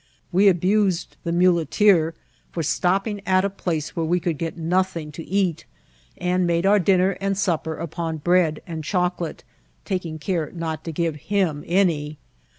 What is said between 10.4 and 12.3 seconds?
not to give him any.